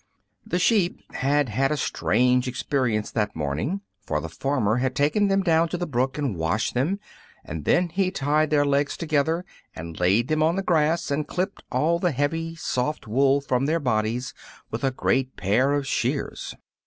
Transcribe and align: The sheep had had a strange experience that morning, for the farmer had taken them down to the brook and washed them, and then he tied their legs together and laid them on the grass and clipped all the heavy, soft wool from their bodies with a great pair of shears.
The 0.43 0.57
sheep 0.57 0.99
had 1.13 1.49
had 1.49 1.71
a 1.71 1.77
strange 1.77 2.47
experience 2.47 3.11
that 3.11 3.35
morning, 3.35 3.81
for 3.99 4.19
the 4.19 4.29
farmer 4.29 4.77
had 4.77 4.95
taken 4.95 5.27
them 5.27 5.43
down 5.43 5.69
to 5.69 5.77
the 5.77 5.85
brook 5.85 6.17
and 6.17 6.35
washed 6.35 6.73
them, 6.73 6.99
and 7.45 7.65
then 7.65 7.89
he 7.89 8.09
tied 8.09 8.49
their 8.49 8.65
legs 8.65 8.97
together 8.97 9.45
and 9.75 9.99
laid 9.99 10.27
them 10.27 10.41
on 10.41 10.55
the 10.55 10.63
grass 10.63 11.11
and 11.11 11.27
clipped 11.27 11.61
all 11.71 11.99
the 11.99 12.13
heavy, 12.13 12.55
soft 12.55 13.07
wool 13.07 13.41
from 13.41 13.67
their 13.67 13.79
bodies 13.79 14.33
with 14.71 14.83
a 14.83 14.89
great 14.89 15.35
pair 15.37 15.71
of 15.73 15.85
shears. 15.85 16.55